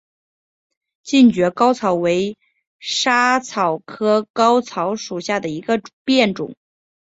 [1.03, 2.35] 近蕨嵩草为
[2.79, 6.55] 莎草科嵩草属下的一个变种。